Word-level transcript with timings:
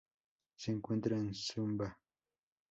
Se 0.55 0.71
encuentra 0.71 1.15
en 1.15 1.31
Sumba. 1.35 1.95